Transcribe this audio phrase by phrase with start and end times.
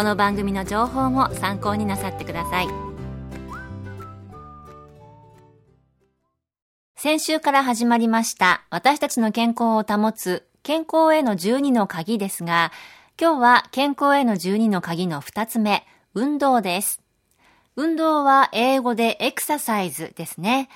[0.00, 2.68] この番組の情報も参考になさってください。
[6.96, 12.72] 先週から始まりました私たちの健康を保つ健康への12の鍵ですが
[13.20, 17.02] 今日は健康への12の鍵の2つ目運動です。
[17.76, 20.70] 運動は英語でエクササイズですね。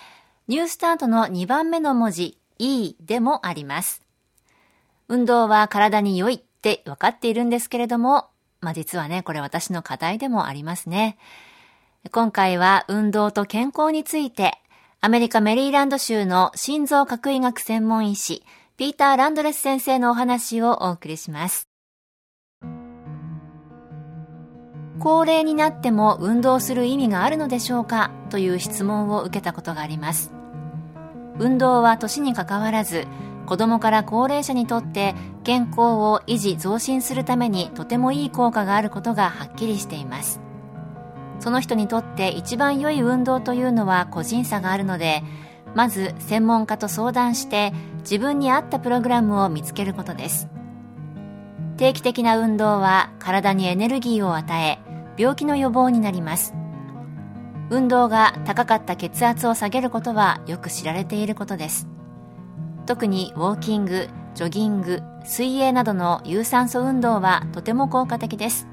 [0.48, 4.03] ニュースタートの2番目の文字 E でもあります。
[5.09, 8.28] 運動は体に良いって分かっているんですけれども、
[8.65, 11.17] まあ、実はね、これ私の課題でもありますね。
[12.11, 14.59] 今回は運動と健康について、
[15.01, 18.45] アメリカメリーランド州の心臓核医学専門医師、
[18.77, 21.69] ピーター・ランドレス先生のお話をお送りします。
[24.99, 28.11] 高齢になっても運動する意味があるのでしょうか？
[28.31, 30.33] という質問を受けたことがあります。
[31.39, 33.06] 運動は年にかかわらず
[33.47, 40.41] 子供から高齢者にとって健康を維持増進するためにとてもいい効果があることがはっきりしています。
[41.41, 45.22] その人にとって一番良い運動というのは個人差があるので
[45.75, 50.49] まず専門家と相談して自分に合ったプログラムを見つけることです。
[51.76, 54.78] 定期的な運動は体にエネルギーを与え
[55.16, 56.55] 病気の予防になります。
[57.71, 61.88] 運動が高かった血圧を下げることはよく知られていることです。
[62.87, 68.67] 特にウォーキングジョギング水泳などの有酸素運動はとても効果的です。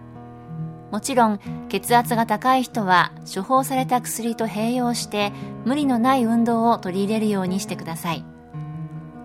[0.91, 1.39] もちろん
[1.69, 5.31] 血圧が高い人は処方された薬と併用して
[5.63, 8.25] 無理のない運動を取り入れるようにしてください。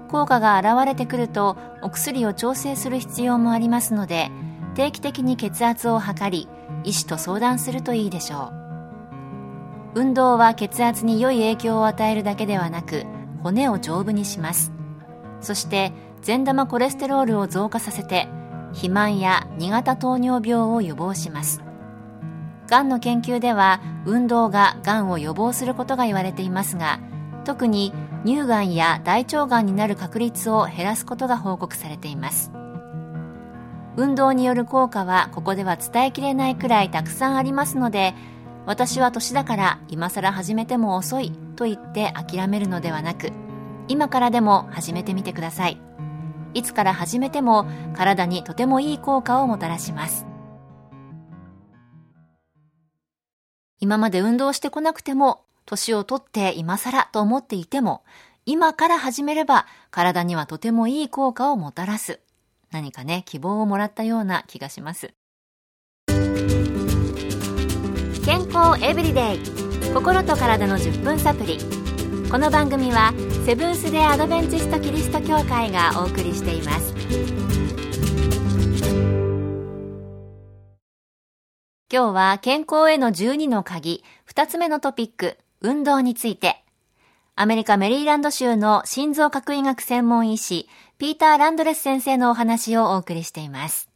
[0.08, 4.30] 効果が現れてくるとお薬を調整する必要もありますので
[4.76, 6.48] 定期的に血圧を測り
[6.84, 10.00] 医師と相談するといいでしょう。
[10.00, 13.04] 運動は血圧に良い影響を与えるだけではなく
[13.42, 14.75] 骨を丈夫にします。
[15.46, 15.92] そして
[16.22, 18.26] 善玉コレステロールを増加させて
[18.70, 21.62] 肥満や2型糖尿病を予防します。
[22.66, 26.98] がんの研究では運動ががんを予防することが言われていますが
[27.44, 27.92] 特に
[28.24, 32.50] 乳がんや大腸がんになる確率を減らすことが報告されています。
[33.96, 38.14] 運動による効果はここでは伝えきれないくらいたくさんありますので
[38.66, 43.30] 私は年だから今更始めても遅いと言って諦めるのではなく
[43.88, 45.80] 今からでも始めてみてください。
[46.54, 50.26] いつから始めても体にとてもいい効果をもたらします。
[53.78, 58.04] 今まで運動してこなくても年をとって今更と思っていても
[58.46, 62.20] 今から始めれば体にはとてもいい効果をもたらす。
[62.70, 65.14] 何かね希望をもらったような気がします。
[68.24, 69.40] 健康エブリデイ。
[69.94, 71.85] 心と体の10分サプリ。
[72.28, 73.14] この番組は
[73.46, 76.92] セブンス・デ・アドベンチスト・キリスト教会がお送りしています。
[81.90, 86.64] 今日は健康への12の鍵2つ目のトピック運動について。
[87.36, 93.88] アメリカメリーランド州の心臓核医学専門医師ピーター・ランドレス先生のお話をお送りしています。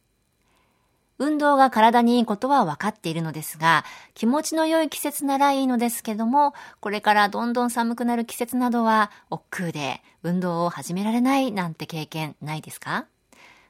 [1.21, 3.85] 運動が体にいいことは分かっているのですが、
[4.15, 13.05] 気持ちの良い季節ならいいのですけども、これからどんどん寒くなる季節などは、億劫で運動を始められないなんて経験ないですか？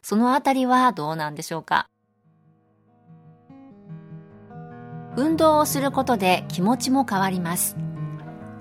[0.01, 1.87] そのあたりはどうなんでしょうか？
[5.17, 7.75] 運動をすることで気持ちも変わります。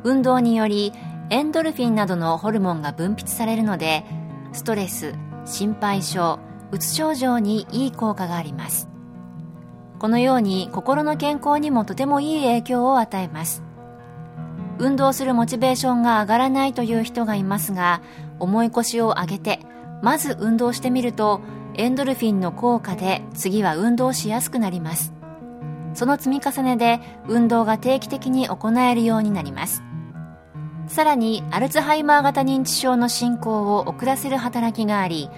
[0.03, 0.93] 運動により
[1.31, 4.05] エンドルフィンなどのホルモンが分泌されるので、
[4.53, 5.15] ストレス、
[5.45, 6.41] 心配性、
[6.73, 8.89] うつ症状にいい効果があります。
[9.99, 13.63] このように心の健康にもとてもいい影響を与えます。
[14.79, 18.01] 運動するモチベーションが上がらないという人がいますが
[18.39, 19.61] 重い腰を上げて
[20.01, 21.43] まず運動してみると
[21.75, 25.13] エンドルフィンの効果で次は運動しやすくなります。
[25.93, 29.83] その積み重ねで運動が定期的に行えるようになります。
[30.87, 35.31] さらにアルツハイマー型認知症の進行を遅らせる働きがあり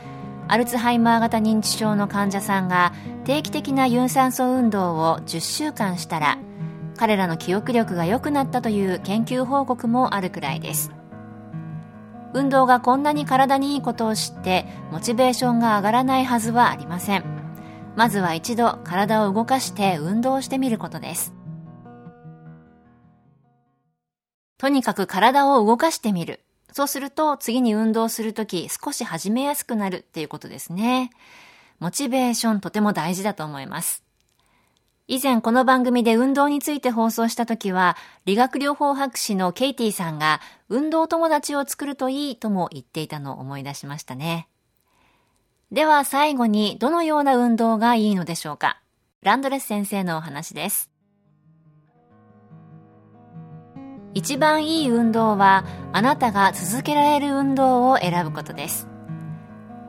[0.49, 2.93] アルツハイマー型認知症の患者さんが
[3.25, 6.39] 定期的な有酸素運動を10週間したら
[6.97, 10.93] 彼らの記憶力が良くなったという研究報告もあるくらいです。
[12.35, 17.25] 運動がこんなに体にいいことを知ってモチベーションが上がらないはずはありません。
[17.97, 21.35] まずは一度体を動かして運動してみることです。
[24.59, 26.41] とにかく体を動かしてみる。
[26.73, 31.11] そうすると次に運動するとき少し始めやすくなるっていうことですね。
[31.79, 34.03] モチベーションとても大事だと思います。
[35.09, 44.49] 以前この番組で運動について放送した時は、理学療法博士のケイティさんが運動友達を作るといいとも言っていたのを思い出しましたね。
[45.73, 48.81] では最後にどのような運動がいいのでしょうか
[49.23, 50.92] ランドレス先生のお話です。
[54.15, 58.89] 一番いい運動はあなたが続けられる運動を選ぶことです。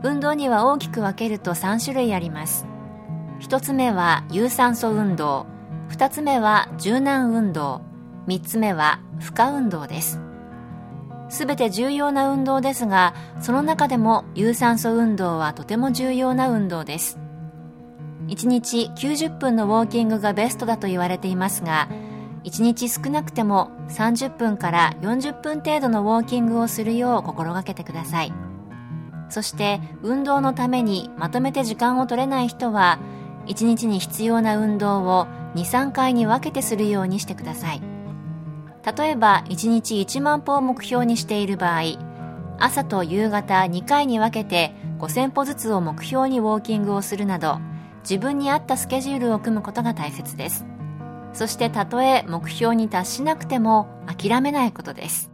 [0.04, 2.66] 運動には大きく分けると3種類あります。
[3.42, 5.46] 1つ目は有酸素運動。
[5.90, 7.82] 2つ目は柔軟運動。
[8.28, 10.20] 3つ目は負荷運動です。
[11.30, 17.20] すべて重要な運動ですがその中でも有酸素運動はとても重要な運動です。
[18.28, 21.90] 1日90分のウォーキングがベストだと言われていますが
[22.44, 28.34] 1日少なくても30分から40分程度のウォーキングをするよう心がけてください。
[29.30, 33.00] そして運動のためにまとめて時間を取れない人は
[33.48, 37.82] 1日に必要な運動を23回に分けてするようにしてください。
[38.86, 41.98] 例えば1日1万歩を目標にしている場合
[42.60, 47.60] 朝と夕方2回に分けて5000歩ずつを目標にウォーキングをするなど
[48.02, 50.66] 自分に合ったスケジュールを組むことが大切です。
[51.34, 55.32] そしてたとえ目標に達しなくても諦めないことです。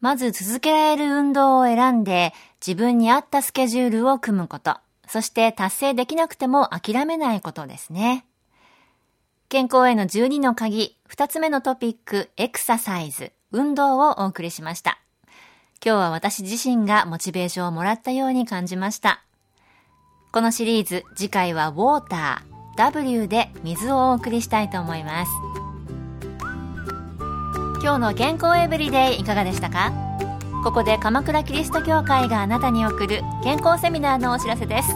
[0.00, 2.32] まず続けられる運動を選んで
[2.64, 4.76] 自分に合ったスケジュールを組むこと、
[5.08, 8.26] そして達成できなくても諦めないことですね。
[9.48, 15.00] 健康への12の鍵、2つ目のトピック、エクササイズ、運動をお送りしました。
[15.84, 19.25] 今日は私自身がモチベーションをもらったように感じました。
[20.36, 25.32] このシリーズ次回はウォーター W で水をお送りしたいと思います。
[27.82, 29.92] 今日の健康エブリデイいかがでしたか？
[30.62, 34.90] ここで鎌倉キリスト教会があなたに送る健康セミナーのお知らせです。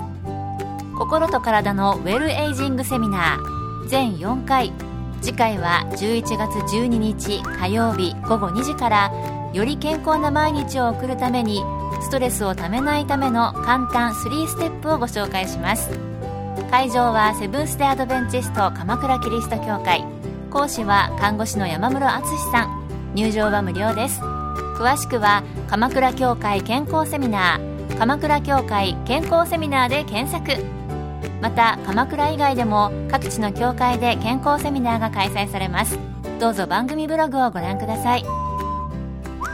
[0.98, 4.74] 心と体のウェルエイジングセミナー全4回。
[5.22, 9.10] 次回は11月12日火曜日午後2時から
[9.54, 11.62] より健康な毎日を送るために
[12.02, 15.90] ストレスをためないための簡単3ステップをご紹介します。
[16.70, 20.04] 会場はセブンス・デ・アドベンチスト鎌倉キリスト教会。
[20.50, 22.80] 講師は看護師の山室敦さん。
[23.14, 24.20] 入場は無料です。
[24.20, 27.98] 詳しくは鎌倉教会健康セミナー。
[27.98, 30.62] 鎌倉教会健康セミナーで検索。
[31.40, 35.98] また鎌倉以外でも各地の教会で健康セミナーが開催されます。
[36.38, 38.24] どうぞ番組ブログをご覧ください。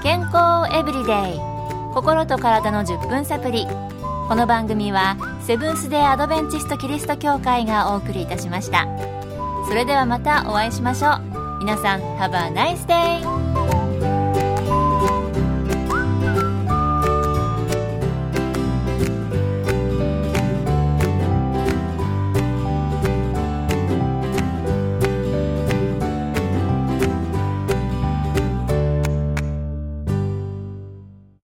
[0.02, 1.55] 健康エブリデイ。
[1.96, 3.64] 心と体の10分サプリ
[4.28, 8.86] この番組はセブンス・デー・アドベンチスト・キリスト教会がお送りいたしました。
[9.66, 11.58] それではまたお会いしましょう。
[11.60, 13.45] 皆さん Have a nice day!